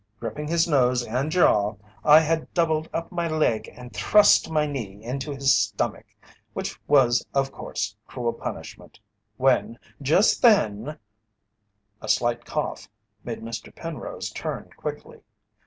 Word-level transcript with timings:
Gripping 0.19 0.47
his 0.47 0.67
nose 0.67 1.05
and 1.05 1.29
jaw, 1.31 1.75
I 2.03 2.21
had 2.21 2.51
doubled 2.55 2.89
up 2.91 3.11
my 3.11 3.27
leg 3.27 3.69
and 3.71 3.93
thrust 3.93 4.49
my 4.49 4.65
knee 4.65 5.03
into 5.03 5.29
his 5.31 5.55
stomach, 5.55 6.07
which 6.53 6.75
was 6.87 7.23
of 7.35 7.51
course 7.51 7.95
cruel 8.07 8.33
punishment 8.33 8.99
when, 9.37 9.77
just 10.01 10.41
then" 10.41 10.97
A 12.01 12.09
slight 12.09 12.45
cough 12.45 12.89
made 13.23 13.41
Mr. 13.43 13.71
Penrose 13.75 14.31
turn 14.31 14.71
quickly. 14.75 15.21